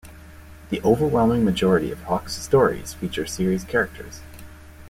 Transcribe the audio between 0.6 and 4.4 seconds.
The overwhelming majority of Hoch's stories feature series characters.